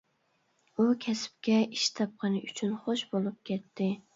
ئۇ 0.79 0.85
كەسىپكە 1.05 1.59
ئىش 1.67 1.85
تاپقىنى 1.99 2.43
ئۈچۈن 2.49 2.75
خوش 2.87 3.07
بولۇپ 3.13 3.41
كەتتى. 3.53 3.93